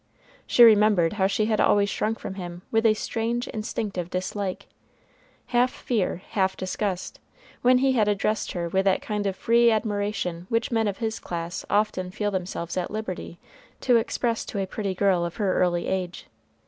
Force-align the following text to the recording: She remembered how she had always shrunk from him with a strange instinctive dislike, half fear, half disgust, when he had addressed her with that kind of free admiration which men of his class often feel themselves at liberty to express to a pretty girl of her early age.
She 0.47 0.63
remembered 0.63 1.13
how 1.13 1.27
she 1.27 1.45
had 1.45 1.61
always 1.61 1.87
shrunk 1.87 2.17
from 2.17 2.33
him 2.33 2.63
with 2.71 2.87
a 2.87 2.95
strange 2.95 3.47
instinctive 3.49 4.09
dislike, 4.09 4.65
half 5.53 5.71
fear, 5.71 6.23
half 6.29 6.57
disgust, 6.57 7.19
when 7.61 7.77
he 7.77 7.91
had 7.91 8.07
addressed 8.07 8.53
her 8.53 8.67
with 8.67 8.85
that 8.85 9.03
kind 9.03 9.27
of 9.27 9.35
free 9.35 9.69
admiration 9.69 10.47
which 10.49 10.71
men 10.71 10.87
of 10.87 10.97
his 10.97 11.19
class 11.19 11.63
often 11.69 12.09
feel 12.09 12.31
themselves 12.31 12.77
at 12.77 12.89
liberty 12.89 13.37
to 13.81 13.97
express 13.97 14.43
to 14.45 14.57
a 14.57 14.65
pretty 14.65 14.95
girl 14.95 15.23
of 15.23 15.35
her 15.35 15.53
early 15.61 15.85
age. 15.85 16.25